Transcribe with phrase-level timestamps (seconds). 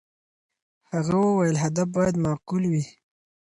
[0.91, 2.83] هغه وویل، هدف باید معقول وي.